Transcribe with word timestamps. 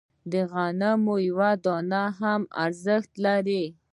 د 0.31 0.33
غنمو 0.51 1.15
یوه 1.29 1.49
دانه 1.63 2.03
هم 2.19 2.41
ارزښت 2.63 3.11
لري. 3.25 3.63